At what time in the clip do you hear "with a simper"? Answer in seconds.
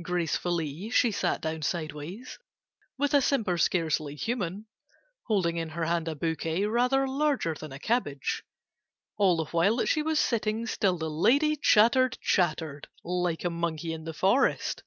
2.98-3.58